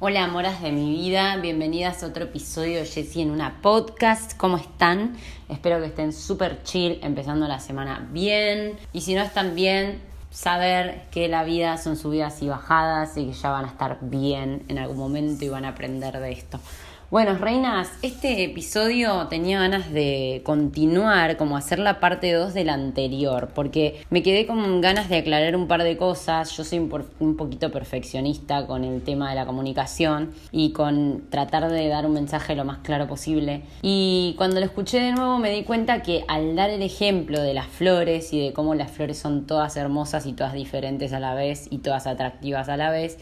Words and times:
Hola, 0.00 0.24
amoras 0.24 0.60
de 0.60 0.72
mi 0.72 0.90
vida, 0.90 1.36
bienvenidas 1.36 2.02
a 2.02 2.08
otro 2.08 2.24
episodio 2.24 2.80
de 2.80 2.84
Jessie 2.84 3.22
en 3.22 3.30
una 3.30 3.62
podcast. 3.62 4.36
¿Cómo 4.36 4.56
están? 4.56 5.16
Espero 5.48 5.78
que 5.78 5.86
estén 5.86 6.12
súper 6.12 6.64
chill, 6.64 6.98
empezando 7.00 7.46
la 7.46 7.60
semana 7.60 8.04
bien. 8.10 8.76
Y 8.92 9.02
si 9.02 9.14
no 9.14 9.22
están 9.22 9.54
bien, 9.54 10.02
saber 10.30 11.04
que 11.12 11.28
la 11.28 11.44
vida 11.44 11.78
son 11.78 11.96
subidas 11.96 12.42
y 12.42 12.48
bajadas 12.48 13.16
y 13.16 13.26
que 13.26 13.32
ya 13.34 13.50
van 13.50 13.66
a 13.66 13.68
estar 13.68 13.98
bien 14.02 14.64
en 14.66 14.78
algún 14.78 14.96
momento 14.96 15.44
y 15.44 15.48
van 15.48 15.64
a 15.64 15.68
aprender 15.68 16.18
de 16.18 16.32
esto. 16.32 16.58
Bueno, 17.14 17.38
reinas, 17.38 17.92
este 18.02 18.42
episodio 18.42 19.28
tenía 19.28 19.60
ganas 19.60 19.92
de 19.92 20.42
continuar, 20.44 21.36
como 21.36 21.56
hacer 21.56 21.78
la 21.78 22.00
parte 22.00 22.32
2 22.32 22.54
del 22.54 22.68
anterior, 22.70 23.50
porque 23.54 24.02
me 24.10 24.24
quedé 24.24 24.48
con 24.48 24.80
ganas 24.80 25.08
de 25.08 25.18
aclarar 25.18 25.54
un 25.54 25.68
par 25.68 25.84
de 25.84 25.96
cosas. 25.96 26.56
Yo 26.56 26.64
soy 26.64 26.80
un, 26.80 27.36
poquito 27.36 27.70
perfeccionista 27.70 28.66
con 28.66 28.82
el 28.82 29.00
tema 29.02 29.30
de 29.30 29.36
la 29.36 29.46
comunicación 29.46 30.32
y 30.50 30.72
con 30.72 31.30
tratar 31.30 31.70
de 31.70 31.86
dar 31.86 32.04
un 32.04 32.14
mensaje 32.14 32.56
lo 32.56 32.64
más 32.64 32.78
claro 32.78 33.06
posible. 33.06 33.62
Y 33.80 34.34
cuando 34.36 34.58
lo 34.58 34.66
escuché 34.66 34.98
de 34.98 35.12
nuevo 35.12 35.38
me 35.38 35.50
di 35.50 35.62
cuenta 35.62 36.02
que 36.02 36.24
al 36.26 36.56
dar 36.56 36.70
el 36.70 36.82
ejemplo 36.82 37.40
de 37.40 37.54
las 37.54 37.68
flores 37.68 38.32
y 38.32 38.44
de 38.44 38.52
cómo 38.52 38.74
las 38.74 38.90
flores 38.90 39.18
son 39.18 39.46
todas 39.46 39.76
hermosas 39.76 40.26
y 40.26 40.32
todas 40.32 40.52
diferentes 40.52 41.12
a 41.12 41.20
la 41.20 41.36
vez 41.36 41.68
y 41.70 41.78
todas 41.78 42.08
atractivas 42.08 42.68
a 42.68 42.76
la 42.76 42.90
vez, 42.90 43.18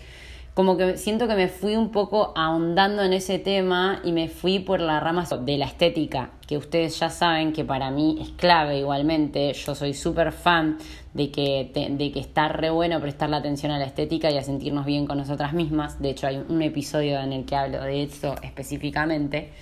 como 0.54 0.76
que 0.76 0.98
siento 0.98 1.26
que 1.26 1.34
me 1.34 1.48
fui 1.48 1.76
un 1.76 1.90
poco 1.90 2.32
ahondando 2.36 3.02
en 3.02 3.14
ese 3.14 3.38
tema 3.38 4.00
y 4.04 4.12
me 4.12 4.28
fui 4.28 4.58
por 4.58 4.80
la 4.80 5.00
rama 5.00 5.24
de 5.24 5.56
la 5.56 5.64
estética, 5.64 6.30
que 6.46 6.58
ustedes 6.58 6.98
ya 7.00 7.08
saben 7.08 7.54
que 7.54 7.64
para 7.64 7.90
mí 7.90 8.18
es 8.20 8.28
clave 8.30 8.78
igualmente. 8.78 9.54
Yo 9.54 9.74
soy 9.74 9.94
súper 9.94 10.30
fan 10.30 10.76
de 11.14 11.30
que, 11.30 11.70
de 11.90 12.12
que 12.12 12.20
está 12.20 12.48
re 12.48 12.68
bueno 12.68 13.00
prestar 13.00 13.30
la 13.30 13.38
atención 13.38 13.72
a 13.72 13.78
la 13.78 13.86
estética 13.86 14.30
y 14.30 14.36
a 14.36 14.42
sentirnos 14.42 14.84
bien 14.84 15.06
con 15.06 15.16
nosotras 15.16 15.54
mismas. 15.54 16.02
De 16.02 16.10
hecho, 16.10 16.26
hay 16.26 16.42
un 16.46 16.60
episodio 16.60 17.18
en 17.20 17.32
el 17.32 17.46
que 17.46 17.56
hablo 17.56 17.82
de 17.82 18.02
eso 18.02 18.34
específicamente 18.42 19.52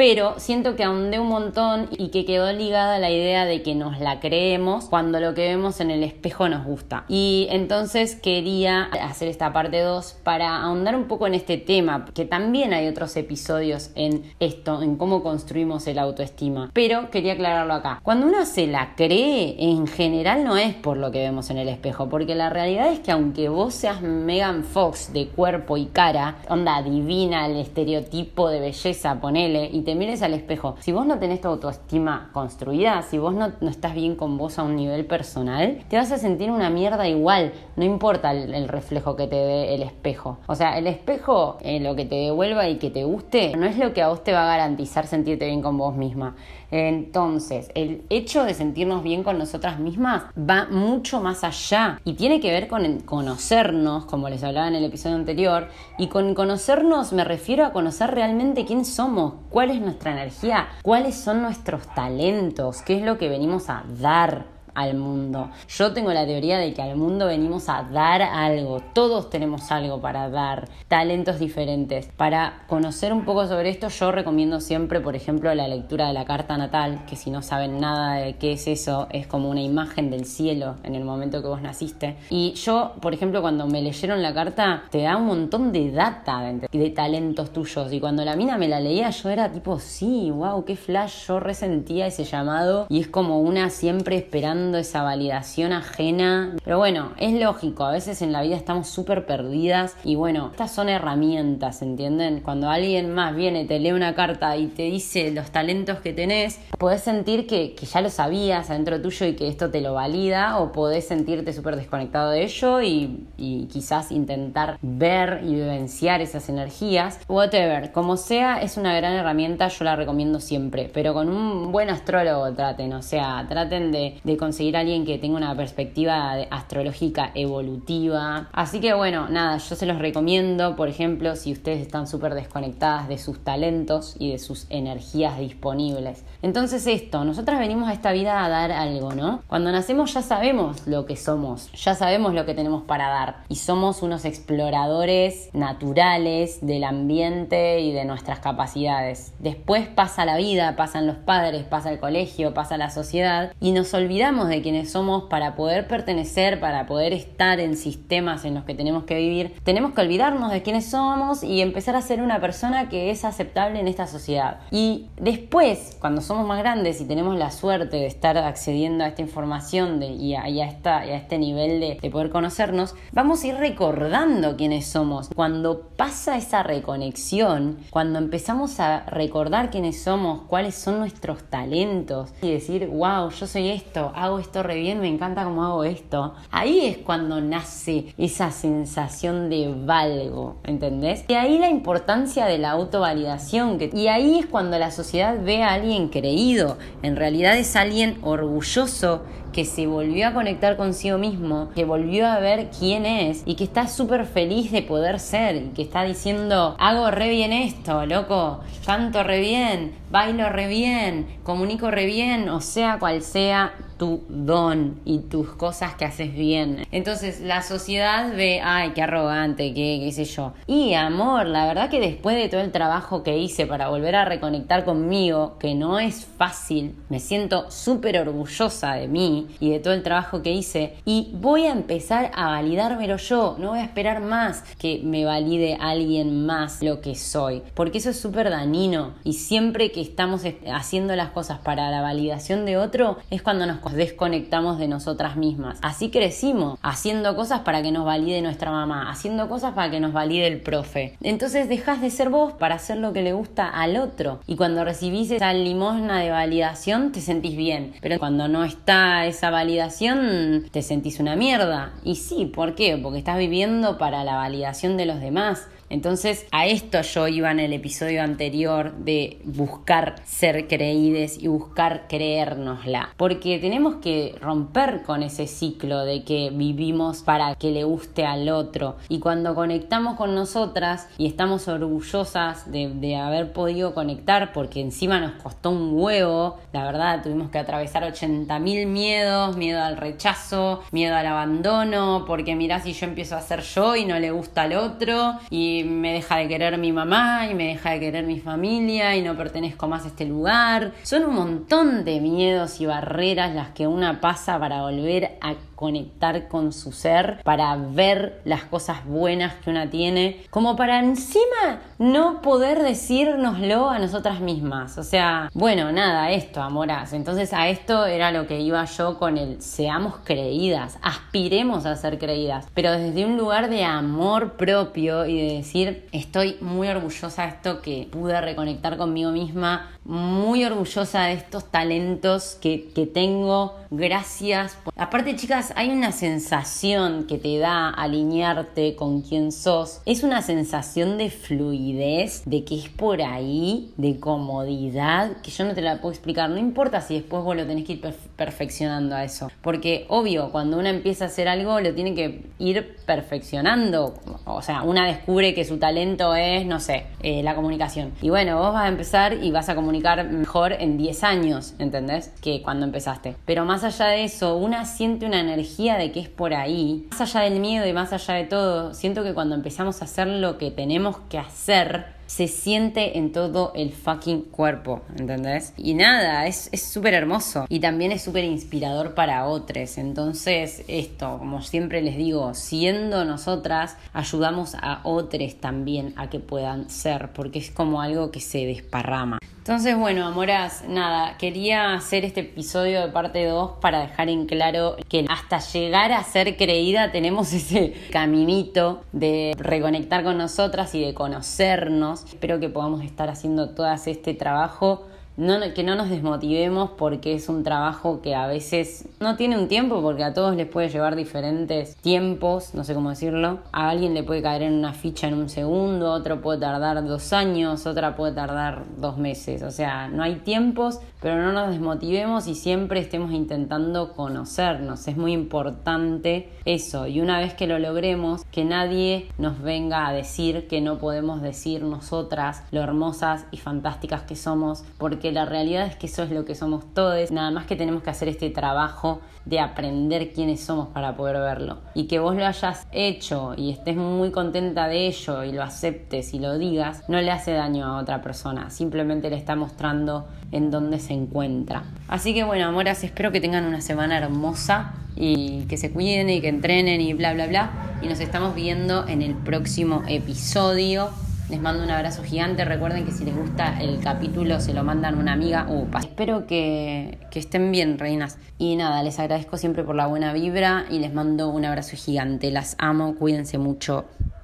pero 0.00 0.36
siento 0.38 0.76
que 0.76 0.84
ahondé 0.84 1.20
un 1.20 1.28
montón 1.28 1.90
y 1.90 2.08
que 2.08 2.24
quedó 2.24 2.50
ligada 2.54 2.98
la 2.98 3.10
idea 3.10 3.44
de 3.44 3.60
que 3.60 3.74
nos 3.74 4.00
la 4.00 4.18
creemos 4.18 4.86
cuando 4.86 5.20
lo 5.20 5.34
que 5.34 5.42
vemos 5.42 5.78
en 5.82 5.90
el 5.90 6.02
espejo 6.02 6.48
nos 6.48 6.64
gusta. 6.64 7.04
Y 7.06 7.48
entonces 7.50 8.16
quería 8.16 8.84
hacer 8.84 9.28
esta 9.28 9.52
parte 9.52 9.80
2 9.82 10.20
para 10.24 10.62
ahondar 10.62 10.96
un 10.96 11.04
poco 11.04 11.26
en 11.26 11.34
este 11.34 11.58
tema, 11.58 12.06
que 12.14 12.24
también 12.24 12.72
hay 12.72 12.88
otros 12.88 13.14
episodios 13.18 13.90
en 13.94 14.22
esto, 14.40 14.80
en 14.80 14.96
cómo 14.96 15.22
construimos 15.22 15.86
el 15.86 15.98
autoestima, 15.98 16.70
pero 16.72 17.10
quería 17.10 17.34
aclararlo 17.34 17.74
acá. 17.74 18.00
Cuando 18.02 18.26
uno 18.26 18.46
se 18.46 18.68
la 18.68 18.94
cree, 18.96 19.56
en 19.58 19.86
general 19.86 20.44
no 20.44 20.56
es 20.56 20.74
por 20.74 20.96
lo 20.96 21.10
que 21.10 21.18
vemos 21.18 21.50
en 21.50 21.58
el 21.58 21.68
espejo, 21.68 22.08
porque 22.08 22.34
la 22.34 22.48
realidad 22.48 22.90
es 22.90 23.00
que 23.00 23.12
aunque 23.12 23.50
vos 23.50 23.74
seas 23.74 24.00
Megan 24.00 24.64
Fox 24.64 25.12
de 25.12 25.26
cuerpo 25.28 25.76
y 25.76 25.88
cara, 25.88 26.38
onda 26.48 26.82
divina, 26.82 27.44
el 27.44 27.58
estereotipo 27.58 28.48
de 28.48 28.60
belleza, 28.60 29.20
ponele, 29.20 29.68
y 29.70 29.82
te 29.82 29.89
mires 29.94 30.22
al 30.22 30.34
espejo, 30.34 30.76
si 30.80 30.92
vos 30.92 31.06
no 31.06 31.18
tenés 31.18 31.40
tu 31.40 31.48
autoestima 31.48 32.30
construida, 32.32 33.02
si 33.02 33.18
vos 33.18 33.34
no, 33.34 33.52
estás 33.68 33.94
bien 33.94 34.16
con 34.16 34.38
vos 34.38 34.58
a 34.58 34.62
un 34.62 34.76
nivel 34.76 35.06
personal, 35.06 35.82
te 35.88 35.96
vas 35.96 36.12
a 36.12 36.18
sentir 36.18 36.50
una 36.50 36.70
mierda 36.70 37.08
igual, 37.08 37.52
no 37.76 37.84
importa 37.84 38.32
el, 38.32 38.68
reflejo 38.68 39.16
que 39.16 39.26
te 39.26 39.36
dé 39.36 39.74
el 39.74 39.82
espejo. 39.82 40.38
O 40.46 40.54
sea, 40.54 40.78
el 40.78 40.86
espejo, 40.86 41.58
eh, 41.60 41.80
lo 41.80 41.96
que 41.96 42.04
te 42.04 42.16
devuelva 42.16 42.68
y 42.68 42.76
que 42.76 42.90
te 42.90 43.04
guste, 43.04 43.56
no 43.56 43.66
es 43.66 43.78
lo 43.78 43.92
que 43.92 44.02
a 44.02 44.08
vos 44.08 44.22
te 44.22 44.32
va 44.32 44.44
a 44.44 44.56
garantizar 44.56 45.06
sentirte 45.06 45.46
bien 45.46 45.62
con 45.62 45.76
vos 45.76 45.94
misma. 45.94 46.36
Entonces, 46.70 47.70
el 47.74 48.04
hecho 48.10 48.44
de 48.44 48.54
sentirnos 48.54 49.02
bien 49.02 49.22
con 49.22 49.38
nosotras 49.38 49.78
mismas 49.78 50.24
va 50.38 50.66
mucho 50.70 51.20
más 51.20 51.44
allá 51.44 52.00
y 52.04 52.14
tiene 52.14 52.40
que 52.40 52.52
ver 52.52 52.68
con 52.68 53.00
conocernos, 53.00 54.06
como 54.06 54.28
les 54.28 54.44
hablaba 54.44 54.68
en 54.68 54.76
el 54.76 54.84
episodio 54.84 55.16
anterior, 55.16 55.68
y 55.98 56.08
con 56.08 56.34
conocernos 56.34 57.12
me 57.12 57.24
refiero 57.24 57.64
a 57.64 57.72
conocer 57.72 58.10
realmente 58.12 58.64
quién 58.64 58.84
somos, 58.84 59.34
cuál 59.50 59.70
es 59.70 59.80
nuestra 59.80 60.12
energía, 60.12 60.68
cuáles 60.82 61.16
son 61.16 61.42
nuestros 61.42 61.86
talentos, 61.94 62.82
qué 62.82 62.98
es 62.98 63.02
lo 63.02 63.18
que 63.18 63.28
venimos 63.28 63.68
a 63.68 63.84
dar 64.00 64.59
al 64.74 64.94
mundo. 64.94 65.50
Yo 65.68 65.92
tengo 65.92 66.12
la 66.12 66.26
teoría 66.26 66.58
de 66.58 66.72
que 66.72 66.82
al 66.82 66.96
mundo 66.96 67.26
venimos 67.26 67.68
a 67.68 67.82
dar 67.82 68.22
algo, 68.22 68.80
todos 68.92 69.30
tenemos 69.30 69.70
algo 69.70 70.00
para 70.00 70.28
dar, 70.28 70.68
talentos 70.88 71.38
diferentes. 71.38 72.08
Para 72.16 72.64
conocer 72.66 73.12
un 73.12 73.24
poco 73.24 73.46
sobre 73.46 73.70
esto 73.70 73.88
yo 73.88 74.12
recomiendo 74.12 74.60
siempre, 74.60 75.00
por 75.00 75.16
ejemplo, 75.16 75.54
la 75.54 75.68
lectura 75.68 76.08
de 76.08 76.12
la 76.12 76.24
carta 76.24 76.56
natal, 76.56 77.04
que 77.08 77.16
si 77.16 77.30
no 77.30 77.42
saben 77.42 77.80
nada 77.80 78.14
de 78.14 78.34
qué 78.36 78.52
es 78.52 78.66
eso, 78.66 79.06
es 79.10 79.26
como 79.26 79.50
una 79.50 79.62
imagen 79.62 80.10
del 80.10 80.24
cielo 80.24 80.76
en 80.82 80.94
el 80.94 81.04
momento 81.04 81.42
que 81.42 81.48
vos 81.48 81.62
naciste. 81.62 82.16
Y 82.30 82.52
yo, 82.54 82.92
por 83.00 83.14
ejemplo, 83.14 83.40
cuando 83.40 83.66
me 83.66 83.82
leyeron 83.82 84.22
la 84.22 84.34
carta, 84.34 84.84
te 84.90 85.02
da 85.02 85.16
un 85.16 85.26
montón 85.26 85.72
de 85.72 85.90
data 85.90 86.40
de, 86.40 86.68
de 86.70 86.90
talentos 86.90 87.52
tuyos. 87.52 87.92
Y 87.92 88.00
cuando 88.00 88.24
la 88.24 88.36
mina 88.36 88.58
me 88.58 88.68
la 88.68 88.80
leía, 88.80 89.10
yo 89.10 89.30
era 89.30 89.50
tipo, 89.50 89.78
sí, 89.78 90.30
wow, 90.30 90.64
qué 90.64 90.76
flash, 90.76 91.26
yo 91.26 91.40
resentía 91.40 92.06
ese 92.06 92.24
llamado 92.24 92.86
y 92.88 93.00
es 93.00 93.08
como 93.08 93.40
una 93.40 93.70
siempre 93.70 94.16
esperando 94.16 94.59
esa 94.78 95.02
validación 95.02 95.72
ajena. 95.72 96.56
Pero 96.64 96.78
bueno, 96.78 97.12
es 97.18 97.32
lógico, 97.40 97.84
a 97.84 97.92
veces 97.92 98.22
en 98.22 98.32
la 98.32 98.42
vida 98.42 98.56
estamos 98.56 98.88
súper 98.88 99.26
perdidas 99.26 99.96
y 100.04 100.16
bueno, 100.16 100.48
estas 100.52 100.72
son 100.72 100.88
herramientas, 100.88 101.82
¿entienden? 101.82 102.40
Cuando 102.40 102.68
alguien 102.68 103.12
más 103.14 103.34
viene, 103.34 103.64
te 103.64 103.78
lee 103.78 103.92
una 103.92 104.14
carta 104.14 104.56
y 104.56 104.66
te 104.66 104.84
dice 104.84 105.30
los 105.30 105.50
talentos 105.50 106.00
que 106.00 106.12
tenés, 106.12 106.60
podés 106.78 107.02
sentir 107.02 107.46
que, 107.46 107.74
ya 107.80 108.00
lo 108.00 108.10
sabías 108.10 108.70
adentro 108.70 109.00
tuyo 109.02 109.26
y 109.26 109.34
que 109.34 109.48
esto 109.48 109.70
te 109.70 109.80
lo 109.80 109.94
valida 109.94 110.58
o 110.58 110.72
podés 110.72 111.08
sentirte 111.08 111.52
súper 111.52 111.76
desconectado 111.76 112.30
de 112.30 112.44
ello 112.44 112.80
y, 112.80 113.26
y 113.36 113.66
quizás 113.66 114.12
intentar 114.12 114.78
ver 114.82 115.40
y 115.44 115.54
vivenciar 115.54 116.20
esas 116.20 116.48
energías. 116.48 117.18
Whatever, 117.28 117.92
como 117.92 118.16
sea, 118.16 118.62
es 118.62 118.76
una 118.76 118.94
gran 118.94 119.14
herramienta, 119.14 119.68
yo 119.68 119.84
la 119.84 119.96
recomiendo 119.96 120.40
siempre, 120.40 120.90
pero 120.92 121.14
con 121.14 121.28
un 121.28 121.72
buen 121.72 121.90
astrólogo 121.90 122.52
traten, 122.52 122.92
o 122.92 123.02
sea, 123.02 123.46
traten 123.48 123.92
de, 123.92 124.20
de 124.22 124.36
conseguir 124.50 124.76
alguien 124.76 125.04
que 125.04 125.16
tenga 125.16 125.36
una 125.36 125.56
perspectiva 125.56 126.32
astrológica 126.50 127.30
evolutiva. 127.36 128.48
Así 128.52 128.80
que 128.80 128.94
bueno, 128.94 129.28
nada, 129.28 129.58
yo 129.58 129.76
se 129.76 129.86
los 129.86 130.00
recomiendo, 130.00 130.74
por 130.74 130.88
ejemplo, 130.88 131.36
si 131.36 131.52
ustedes 131.52 131.80
están 131.80 132.08
súper 132.08 132.34
desconectadas 132.34 133.06
de 133.06 133.16
sus 133.16 133.44
talentos 133.44 134.16
y 134.18 134.32
de 134.32 134.40
sus 134.40 134.66
energías 134.68 135.38
disponibles. 135.38 136.24
Entonces 136.42 136.84
esto, 136.88 137.24
nosotras 137.24 137.60
venimos 137.60 137.88
a 137.88 137.92
esta 137.92 138.10
vida 138.10 138.44
a 138.44 138.48
dar 138.48 138.72
algo, 138.72 139.12
¿no? 139.12 139.42
Cuando 139.46 139.70
nacemos 139.70 140.14
ya 140.14 140.22
sabemos 140.22 140.84
lo 140.88 141.06
que 141.06 141.14
somos, 141.14 141.70
ya 141.72 141.94
sabemos 141.94 142.34
lo 142.34 142.44
que 142.44 142.54
tenemos 142.54 142.82
para 142.82 143.08
dar 143.08 143.44
y 143.48 143.54
somos 143.54 144.02
unos 144.02 144.24
exploradores 144.24 145.50
naturales 145.52 146.58
del 146.66 146.82
ambiente 146.82 147.78
y 147.78 147.92
de 147.92 148.04
nuestras 148.04 148.40
capacidades. 148.40 149.32
Después 149.38 149.86
pasa 149.86 150.24
la 150.24 150.36
vida, 150.36 150.74
pasan 150.74 151.06
los 151.06 151.18
padres, 151.18 151.62
pasa 151.62 151.92
el 151.92 152.00
colegio, 152.00 152.52
pasa 152.52 152.76
la 152.76 152.90
sociedad 152.90 153.52
y 153.60 153.70
nos 153.70 153.94
olvidamos 153.94 154.39
de 154.48 154.62
quienes 154.62 154.90
somos 154.90 155.24
para 155.24 155.54
poder 155.54 155.86
pertenecer, 155.86 156.60
para 156.60 156.86
poder 156.86 157.12
estar 157.12 157.60
en 157.60 157.76
sistemas 157.76 158.44
en 158.44 158.54
los 158.54 158.64
que 158.64 158.74
tenemos 158.74 159.04
que 159.04 159.16
vivir, 159.16 159.54
tenemos 159.64 159.92
que 159.92 160.00
olvidarnos 160.00 160.50
de 160.50 160.62
quiénes 160.62 160.90
somos 160.90 161.42
y 161.42 161.60
empezar 161.60 161.96
a 161.96 162.02
ser 162.02 162.22
una 162.22 162.40
persona 162.40 162.88
que 162.88 163.10
es 163.10 163.24
aceptable 163.24 163.80
en 163.80 163.88
esta 163.88 164.06
sociedad. 164.06 164.60
Y 164.70 165.08
después, 165.20 165.96
cuando 166.00 166.20
somos 166.20 166.46
más 166.46 166.58
grandes 166.58 167.00
y 167.00 167.04
tenemos 167.04 167.36
la 167.36 167.50
suerte 167.50 167.96
de 167.96 168.06
estar 168.06 168.36
accediendo 168.38 169.04
a 169.04 169.08
esta 169.08 169.22
información 169.22 170.00
de, 170.00 170.08
y, 170.08 170.34
a, 170.34 170.46
esta, 170.46 170.98
a 170.98 171.04
este 171.04 171.38
nivel 171.38 171.80
de, 171.80 171.98
de 172.00 172.10
poder 172.10 172.30
conocernos, 172.30 172.94
vamos 173.12 173.42
a 173.42 173.48
ir 173.48 173.54
recordando 173.56 174.56
quiénes 174.56 174.86
somos. 174.86 175.28
Cuando 175.34 175.88
pasa 175.96 176.36
esa 176.36 176.62
reconexión, 176.62 177.78
cuando 177.90 178.18
empezamos 178.18 178.80
a 178.80 179.04
recordar 179.06 179.70
quiénes 179.70 180.02
somos, 180.02 180.42
cuáles 180.42 180.74
son 180.74 180.98
nuestros 180.98 181.44
talentos 181.44 182.30
y 182.42 182.50
decir, 182.50 182.88
wow, 182.88 183.30
yo 183.30 183.46
soy 183.46 183.68
esto, 183.68 184.12
hago 184.14 184.29
esto 184.38 184.62
re 184.62 184.76
bien, 184.76 185.00
me 185.00 185.08
encanta 185.08 185.44
cómo 185.44 185.64
hago 185.64 185.84
esto. 185.84 186.34
Ahí 186.50 186.86
es 186.86 186.98
cuando 186.98 187.40
nace 187.40 188.14
esa 188.16 188.50
sensación 188.50 189.50
de 189.50 189.74
valgo, 189.84 190.56
¿entendés? 190.64 191.24
Y 191.28 191.34
ahí 191.34 191.58
la 191.58 191.68
importancia 191.68 192.46
de 192.46 192.58
la 192.58 192.70
autovalidación. 192.70 193.78
Y 193.92 194.08
ahí 194.08 194.38
es 194.38 194.46
cuando 194.46 194.78
la 194.78 194.90
sociedad 194.90 195.36
ve 195.42 195.62
a 195.62 195.72
alguien 195.72 196.08
creído. 196.08 196.78
En 197.02 197.16
realidad 197.16 197.56
es 197.56 197.76
alguien 197.76 198.18
orgulloso 198.22 199.22
que 199.52 199.64
se 199.64 199.86
volvió 199.86 200.28
a 200.28 200.32
conectar 200.32 200.76
consigo 200.76 201.18
mismo, 201.18 201.70
que 201.74 201.84
volvió 201.84 202.26
a 202.26 202.38
ver 202.38 202.70
quién 202.78 203.06
es 203.06 203.42
y 203.46 203.54
que 203.54 203.64
está 203.64 203.88
súper 203.88 204.26
feliz 204.26 204.72
de 204.72 204.82
poder 204.82 205.20
ser 205.20 205.56
y 205.56 205.68
que 205.70 205.82
está 205.82 206.02
diciendo, 206.04 206.76
hago 206.78 207.10
re 207.10 207.30
bien 207.30 207.52
esto, 207.52 208.06
loco, 208.06 208.60
canto 208.86 209.22
re 209.22 209.40
bien, 209.40 209.92
bailo 210.10 210.48
re 210.48 210.66
bien, 210.68 211.26
comunico 211.42 211.90
re 211.90 212.06
bien, 212.06 212.48
o 212.48 212.60
sea 212.60 212.98
cual 212.98 213.22
sea 213.22 213.74
tu 213.98 214.22
don 214.30 214.98
y 215.04 215.18
tus 215.18 215.50
cosas 215.50 215.94
que 215.94 216.06
haces 216.06 216.32
bien. 216.34 216.86
Entonces 216.90 217.40
la 217.40 217.62
sociedad 217.62 218.34
ve, 218.34 218.62
ay, 218.64 218.92
qué 218.94 219.02
arrogante, 219.02 219.74
qué, 219.74 220.00
qué 220.02 220.10
sé 220.12 220.24
yo. 220.24 220.54
Y 220.66 220.94
amor, 220.94 221.46
la 221.46 221.66
verdad 221.66 221.90
que 221.90 222.00
después 222.00 222.34
de 222.36 222.48
todo 222.48 222.62
el 222.62 222.72
trabajo 222.72 223.22
que 223.22 223.36
hice 223.36 223.66
para 223.66 223.88
volver 223.88 224.16
a 224.16 224.24
reconectar 224.24 224.86
conmigo, 224.86 225.58
que 225.58 225.74
no 225.74 225.98
es 225.98 226.24
fácil, 226.24 226.94
me 227.10 227.20
siento 227.20 227.70
súper 227.70 228.18
orgullosa 228.18 228.94
de 228.94 229.06
mí 229.06 229.39
y 229.58 229.70
de 229.70 229.80
todo 229.80 229.94
el 229.94 230.02
trabajo 230.02 230.42
que 230.42 230.52
hice 230.52 230.96
y 231.04 231.30
voy 231.34 231.66
a 231.66 231.72
empezar 231.72 232.30
a 232.34 232.48
validármelo 232.48 233.16
yo, 233.16 233.56
no 233.58 233.70
voy 233.70 233.80
a 233.80 233.84
esperar 233.84 234.20
más 234.20 234.62
que 234.78 235.00
me 235.04 235.24
valide 235.24 235.76
alguien 235.80 236.46
más 236.46 236.82
lo 236.82 237.00
que 237.00 237.14
soy, 237.14 237.62
porque 237.74 237.98
eso 237.98 238.10
es 238.10 238.20
súper 238.20 238.50
dañino 238.50 239.14
y 239.24 239.34
siempre 239.34 239.92
que 239.92 240.00
estamos 240.00 240.42
haciendo 240.72 241.16
las 241.16 241.30
cosas 241.30 241.58
para 241.58 241.90
la 241.90 242.00
validación 242.00 242.66
de 242.66 242.76
otro 242.76 243.18
es 243.30 243.42
cuando 243.42 243.66
nos 243.66 243.80
desconectamos 243.92 244.78
de 244.78 244.88
nosotras 244.88 245.36
mismas. 245.36 245.78
Así 245.82 246.10
crecimos, 246.10 246.78
haciendo 246.82 247.36
cosas 247.36 247.60
para 247.60 247.82
que 247.82 247.92
nos 247.92 248.04
valide 248.04 248.42
nuestra 248.42 248.70
mamá, 248.70 249.10
haciendo 249.10 249.48
cosas 249.48 249.74
para 249.74 249.90
que 249.90 250.00
nos 250.00 250.12
valide 250.12 250.46
el 250.46 250.60
profe. 250.60 251.16
Entonces 251.22 251.68
dejas 251.68 252.00
de 252.00 252.10
ser 252.10 252.30
vos 252.30 252.52
para 252.52 252.76
hacer 252.76 252.98
lo 252.98 253.12
que 253.12 253.22
le 253.22 253.32
gusta 253.32 253.68
al 253.68 253.96
otro 253.96 254.40
y 254.46 254.56
cuando 254.56 254.84
recibís 254.84 255.30
esa 255.30 255.52
limosna 255.52 256.20
de 256.20 256.30
validación 256.30 257.12
te 257.12 257.20
sentís 257.20 257.56
bien, 257.56 257.94
pero 258.00 258.18
cuando 258.18 258.48
no 258.48 258.64
está 258.64 259.26
esa 259.30 259.50
validación 259.50 260.66
te 260.70 260.82
sentís 260.82 261.18
una 261.20 261.36
mierda. 261.36 261.92
Y 262.04 262.16
sí, 262.16 262.46
¿por 262.46 262.74
qué? 262.74 262.98
Porque 263.02 263.18
estás 263.18 263.38
viviendo 263.38 263.98
para 263.98 264.22
la 264.24 264.36
validación 264.36 264.96
de 264.96 265.06
los 265.06 265.20
demás. 265.20 265.66
Entonces 265.90 266.46
a 266.52 266.66
esto 266.66 267.02
yo 267.02 267.28
iba 267.28 267.50
en 267.50 267.60
el 267.60 267.72
episodio 267.72 268.22
anterior 268.22 268.94
de 268.94 269.40
buscar 269.44 270.22
ser 270.24 270.68
creídes 270.68 271.36
y 271.42 271.48
buscar 271.48 272.06
creérnosla. 272.08 273.10
Porque 273.16 273.58
tenemos 273.58 273.96
que 273.96 274.34
romper 274.40 275.02
con 275.02 275.22
ese 275.22 275.46
ciclo 275.46 276.04
de 276.04 276.22
que 276.22 276.50
vivimos 276.52 277.22
para 277.22 277.54
que 277.56 277.72
le 277.72 277.84
guste 277.84 278.24
al 278.24 278.48
otro. 278.48 278.96
Y 279.08 279.18
cuando 279.18 279.54
conectamos 279.54 280.16
con 280.16 280.34
nosotras 280.34 281.08
y 281.18 281.26
estamos 281.26 281.66
orgullosas 281.68 282.70
de, 282.70 283.16
haber 283.16 283.52
podido 283.52 283.92
conectar, 283.92 284.52
porque 284.52 284.80
encima 284.80 285.18
nos 285.18 285.32
costó 285.42 285.70
un 285.70 285.90
huevo, 285.92 286.58
la 286.72 286.84
verdad 286.84 287.22
tuvimos 287.22 287.50
que 287.50 287.58
atravesar 287.58 288.04
80.000 288.04 288.86
miedos, 288.86 289.56
miedo 289.56 289.82
al 289.82 289.96
rechazo, 289.96 290.82
miedo 290.92 291.16
al 291.16 291.26
abandono, 291.26 292.24
porque 292.26 292.54
mirá 292.54 292.80
si 292.80 292.92
yo 292.92 293.06
empiezo 293.06 293.36
a 293.36 293.40
ser 293.40 293.62
yo 293.62 293.96
y 293.96 294.04
no 294.04 294.18
le 294.20 294.30
gusta 294.30 294.62
al 294.62 294.74
otro. 294.74 295.34
Y 295.50 295.79
me 295.84 296.12
deja 296.12 296.36
de 296.36 296.48
querer 296.48 296.78
mi 296.78 296.92
mamá 296.92 297.46
y 297.50 297.54
me 297.54 297.68
deja 297.68 297.90
de 297.90 298.00
querer 298.00 298.24
mi 298.24 298.40
familia 298.40 299.16
y 299.16 299.22
no 299.22 299.36
pertenezco 299.36 299.88
más 299.88 300.04
a 300.04 300.08
este 300.08 300.24
lugar. 300.24 300.92
Son 301.02 301.24
un 301.24 301.34
montón 301.34 302.04
de 302.04 302.20
miedos 302.20 302.80
y 302.80 302.86
barreras 302.86 303.54
las 303.54 303.70
que 303.70 303.86
una 303.86 304.20
pasa 304.20 304.58
para 304.58 304.82
volver 304.82 305.38
a 305.40 305.54
conectar 305.80 306.46
con 306.48 306.74
su 306.74 306.92
ser, 306.92 307.40
para 307.42 307.74
ver 307.74 308.42
las 308.44 308.64
cosas 308.64 309.06
buenas 309.06 309.54
que 309.54 309.70
una 309.70 309.88
tiene, 309.88 310.42
como 310.50 310.76
para 310.76 310.98
encima 310.98 311.80
no 311.98 312.42
poder 312.42 312.82
decírnoslo 312.82 313.88
a 313.88 313.98
nosotras 313.98 314.40
mismas. 314.40 314.98
O 314.98 315.02
sea, 315.02 315.48
bueno, 315.54 315.90
nada, 315.90 316.30
esto, 316.32 316.60
amoras. 316.62 317.14
Entonces 317.14 317.54
a 317.54 317.70
esto 317.70 318.04
era 318.04 318.30
lo 318.30 318.46
que 318.46 318.60
iba 318.60 318.84
yo 318.84 319.18
con 319.18 319.38
el 319.38 319.62
seamos 319.62 320.16
creídas, 320.22 320.98
aspiremos 321.00 321.86
a 321.86 321.96
ser 321.96 322.18
creídas, 322.18 322.68
pero 322.74 322.92
desde 322.92 323.24
un 323.24 323.38
lugar 323.38 323.70
de 323.70 323.82
amor 323.84 324.58
propio 324.58 325.24
y 325.24 325.40
de 325.40 325.54
decir, 325.54 326.06
estoy 326.12 326.58
muy 326.60 326.88
orgullosa 326.88 327.42
de 327.42 327.48
esto 327.48 327.80
que 327.80 328.06
pude 328.12 328.38
reconectar 328.38 328.98
conmigo 328.98 329.30
misma, 329.30 329.90
muy 330.10 330.64
orgullosa 330.64 331.26
de 331.26 331.34
estos 331.34 331.70
talentos 331.70 332.58
que, 332.60 332.88
que 332.92 333.06
tengo, 333.06 333.76
gracias. 333.92 334.76
Aparte, 334.96 335.36
chicas, 335.36 335.72
hay 335.76 335.90
una 335.90 336.10
sensación 336.10 337.28
que 337.28 337.38
te 337.38 337.58
da 337.58 337.88
alinearte 337.88 338.96
con 338.96 339.22
quien 339.22 339.52
sos. 339.52 340.02
Es 340.06 340.24
una 340.24 340.42
sensación 340.42 341.16
de 341.16 341.30
fluidez, 341.30 342.42
de 342.44 342.64
que 342.64 342.76
es 342.76 342.88
por 342.88 343.22
ahí, 343.22 343.92
de 343.98 344.18
comodidad, 344.18 345.36
que 345.42 345.52
yo 345.52 345.64
no 345.64 345.74
te 345.74 345.80
la 345.80 346.00
puedo 346.00 346.12
explicar. 346.12 346.50
No 346.50 346.58
importa 346.58 347.00
si 347.02 347.14
después 347.14 347.44
vos 347.44 347.54
lo 347.54 347.64
tenés 347.64 347.84
que 347.84 347.92
ir 347.92 348.14
perfeccionando 348.34 349.14
a 349.14 349.22
eso. 349.22 349.48
Porque 349.62 350.06
obvio, 350.08 350.50
cuando 350.50 350.76
una 350.76 350.90
empieza 350.90 351.26
a 351.26 351.28
hacer 351.28 351.46
algo, 351.46 351.78
lo 351.78 351.94
tiene 351.94 352.14
que 352.14 352.46
ir 352.58 352.96
perfeccionando. 353.06 354.14
O 354.44 354.60
sea, 354.60 354.82
una 354.82 355.06
descubre 355.06 355.54
que 355.54 355.64
su 355.64 355.78
talento 355.78 356.34
es, 356.34 356.66
no 356.66 356.80
sé, 356.80 357.06
eh, 357.22 357.44
la 357.44 357.54
comunicación. 357.54 358.12
Y 358.20 358.30
bueno, 358.30 358.58
vos 358.58 358.74
vas 358.74 358.86
a 358.86 358.88
empezar 358.88 359.34
y 359.34 359.52
vas 359.52 359.68
a 359.68 359.76
comunicar 359.76 359.99
mejor 360.24 360.72
en 360.72 360.96
10 360.96 361.24
años, 361.24 361.74
¿entendés? 361.78 362.32
Que 362.40 362.62
cuando 362.62 362.86
empezaste. 362.86 363.36
Pero 363.46 363.64
más 363.64 363.84
allá 363.84 364.06
de 364.06 364.24
eso, 364.24 364.56
una 364.56 364.84
siente 364.84 365.26
una 365.26 365.40
energía 365.40 365.96
de 365.96 366.12
que 366.12 366.20
es 366.20 366.28
por 366.28 366.54
ahí, 366.54 367.06
más 367.10 367.20
allá 367.20 367.40
del 367.40 367.60
miedo 367.60 367.86
y 367.86 367.92
más 367.92 368.12
allá 368.12 368.34
de 368.34 368.44
todo, 368.44 368.94
siento 368.94 369.22
que 369.22 369.34
cuando 369.34 369.54
empezamos 369.54 370.02
a 370.02 370.04
hacer 370.04 370.26
lo 370.26 370.58
que 370.58 370.70
tenemos 370.70 371.18
que 371.28 371.38
hacer, 371.38 372.20
se 372.26 372.46
siente 372.46 373.18
en 373.18 373.32
todo 373.32 373.72
el 373.74 373.90
fucking 373.90 374.42
cuerpo, 374.42 375.02
¿entendés? 375.18 375.72
Y 375.76 375.94
nada, 375.94 376.46
es 376.46 376.70
súper 376.80 377.12
hermoso 377.12 377.66
y 377.68 377.80
también 377.80 378.12
es 378.12 378.22
súper 378.22 378.44
inspirador 378.44 379.14
para 379.14 379.46
otros. 379.46 379.98
Entonces, 379.98 380.84
esto, 380.86 381.38
como 381.38 381.60
siempre 381.60 382.02
les 382.02 382.16
digo, 382.16 382.54
siendo 382.54 383.24
nosotras, 383.24 383.96
ayudamos 384.12 384.76
a 384.80 385.00
otros 385.02 385.56
también 385.56 386.14
a 386.16 386.30
que 386.30 386.38
puedan 386.38 386.88
ser, 386.88 387.32
porque 387.32 387.58
es 387.58 387.72
como 387.72 388.00
algo 388.00 388.30
que 388.30 388.38
se 388.38 388.64
desparrama. 388.64 389.40
Entonces, 389.60 389.94
bueno, 389.94 390.26
amoras, 390.26 390.84
nada, 390.88 391.36
quería 391.36 391.92
hacer 391.92 392.24
este 392.24 392.40
episodio 392.40 393.02
de 393.02 393.12
parte 393.12 393.44
2 393.44 393.72
para 393.82 394.00
dejar 394.00 394.30
en 394.30 394.46
claro 394.46 394.96
que 395.06 395.26
hasta 395.28 395.58
llegar 395.58 396.12
a 396.12 396.24
ser 396.24 396.56
creída 396.56 397.12
tenemos 397.12 397.52
ese 397.52 397.92
caminito 398.10 399.02
de 399.12 399.54
reconectar 399.58 400.24
con 400.24 400.38
nosotras 400.38 400.94
y 400.94 401.04
de 401.04 401.12
conocernos. 401.12 402.24
Espero 402.24 402.58
que 402.58 402.70
podamos 402.70 403.04
estar 403.04 403.28
haciendo 403.28 403.68
todo 403.74 403.92
este 403.92 404.32
trabajo 404.32 405.09
que 405.36 405.82
no 405.82 405.94
nos 405.94 406.10
desmotivemos 406.10 406.90
porque 406.90 407.34
es 407.34 407.48
un 407.48 407.62
trabajo 407.62 408.20
que 408.20 408.34
a 408.34 408.46
veces 408.46 409.08
no 409.20 409.36
tiene 409.36 409.58
un 409.58 409.68
tiempo 409.68 410.02
porque 410.02 410.22
a 410.22 410.34
todos 410.34 410.54
les 410.54 410.66
puede 410.66 410.88
llevar 410.90 411.16
diferentes 411.16 411.96
tiempos, 411.96 412.74
no 412.74 412.84
sé 412.84 412.94
cómo 412.94 413.10
decirlo. 413.10 413.60
A 413.72 413.88
alguien 413.88 414.12
le 414.12 414.22
puede 414.22 414.42
caer 414.42 414.62
en 414.62 414.74
una 414.74 414.92
ficha 414.92 415.28
en 415.28 415.34
un 415.34 415.48
segundo, 415.48 416.12
otro 416.12 416.42
puede 416.42 416.60
tardar 416.60 417.02
dos 417.06 417.32
años, 417.32 417.86
otra 417.86 418.16
puede 418.16 418.34
tardar 418.34 418.82
dos 418.98 419.16
meses. 419.16 419.62
O 419.62 419.70
sea, 419.70 420.08
no 420.08 420.22
hay 420.22 420.36
tiempos, 420.36 421.00
pero 421.20 421.42
no 421.42 421.52
nos 421.52 421.70
desmotivemos 421.70 422.46
y 422.46 422.54
siempre 422.54 423.00
estemos 423.00 423.32
intentando 423.32 424.12
conocernos. 424.12 425.06
Es 425.08 425.16
muy 425.16 425.32
importante 425.32 426.50
eso. 426.64 427.06
Y 427.06 427.20
una 427.20 427.38
vez 427.38 427.54
que 427.54 427.66
lo 427.66 427.78
logremos, 427.78 428.44
que 428.46 428.64
nadie 428.64 429.28
nos 429.38 429.60
venga 429.60 430.06
a 430.06 430.12
decir 430.12 430.66
que 430.68 430.80
no 430.80 430.98
podemos 430.98 431.42
decir 431.42 431.82
nosotras 431.82 432.64
lo 432.70 432.82
hermosas 432.82 433.46
y 433.50 433.58
fantásticas 433.58 434.22
que 434.22 434.36
somos 434.36 434.84
porque 434.98 435.32
la 435.32 435.44
realidad 435.44 435.86
es 435.86 435.96
que 435.96 436.06
eso 436.06 436.22
es 436.22 436.30
lo 436.30 436.44
que 436.44 436.54
somos 436.54 436.84
todos, 436.94 437.30
nada 437.30 437.50
más 437.50 437.66
que 437.66 437.76
tenemos 437.76 438.02
que 438.02 438.10
hacer 438.10 438.28
este 438.28 438.50
trabajo 438.50 439.20
de 439.44 439.58
aprender 439.58 440.32
quiénes 440.32 440.60
somos 440.60 440.88
para 440.88 441.16
poder 441.16 441.38
verlo. 441.38 441.78
Y 441.94 442.04
que 442.04 442.18
vos 442.18 442.36
lo 442.36 442.46
hayas 442.46 442.86
hecho 442.92 443.54
y 443.56 443.70
estés 443.70 443.96
muy 443.96 444.30
contenta 444.30 444.86
de 444.88 445.06
ello 445.06 445.44
y 445.44 445.52
lo 445.52 445.62
aceptes 445.62 446.34
y 446.34 446.38
lo 446.38 446.58
digas, 446.58 447.02
no 447.08 447.20
le 447.20 447.30
hace 447.30 447.52
daño 447.52 447.86
a 447.86 447.98
otra 447.98 448.22
persona, 448.22 448.70
simplemente 448.70 449.30
le 449.30 449.36
está 449.36 449.56
mostrando 449.56 450.26
en 450.52 450.70
dónde 450.70 450.98
se 451.10 451.14
encuentra. 451.14 451.82
Así 452.06 452.32
que 452.32 452.44
bueno, 452.44 452.66
amoras, 452.66 453.02
espero 453.02 453.32
que 453.32 453.40
tengan 453.40 453.64
una 453.64 453.80
semana 453.80 454.16
hermosa 454.16 454.94
y 455.16 455.64
que 455.64 455.76
se 455.76 455.90
cuiden 455.90 456.30
y 456.30 456.40
que 456.40 456.46
entrenen 456.46 457.00
y 457.00 457.14
bla, 457.14 457.34
bla, 457.34 457.48
bla. 457.48 457.70
Y 458.00 458.06
nos 458.06 458.20
estamos 458.20 458.54
viendo 458.54 459.08
en 459.08 459.20
el 459.20 459.34
próximo 459.34 460.04
episodio. 460.06 461.10
Les 461.48 461.60
mando 461.60 461.82
un 461.82 461.90
abrazo 461.90 462.22
gigante. 462.22 462.64
Recuerden 462.64 463.04
que 463.04 463.10
si 463.10 463.24
les 463.24 463.34
gusta 463.34 463.80
el 463.80 463.98
capítulo 463.98 464.60
se 464.60 464.72
lo 464.72 464.84
mandan 464.84 465.16
a 465.16 465.18
una 465.18 465.32
amiga. 465.32 465.66
Upa. 465.68 465.98
Espero 465.98 466.46
que, 466.46 467.18
que 467.32 467.40
estén 467.40 467.72
bien, 467.72 467.98
reinas. 467.98 468.38
Y 468.56 468.76
nada, 468.76 469.02
les 469.02 469.18
agradezco 469.18 469.56
siempre 469.56 469.82
por 469.82 469.96
la 469.96 470.06
buena 470.06 470.32
vibra 470.32 470.84
y 470.90 471.00
les 471.00 471.12
mando 471.12 471.48
un 471.48 471.64
abrazo 471.64 471.96
gigante. 471.96 472.52
Las 472.52 472.76
amo, 472.78 473.16
cuídense 473.16 473.58
mucho. 473.58 474.04